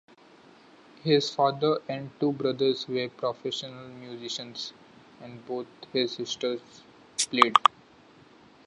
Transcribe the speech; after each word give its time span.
His 1.03 1.29
father 1.29 1.77
and 1.87 2.09
two 2.19 2.31
brothers 2.31 2.87
were 2.87 3.07
professional 3.07 3.87
musicians 3.89 4.73
and 5.21 5.45
both 5.45 5.67
his 5.93 6.13
sisters 6.13 6.59
played. 7.29 7.53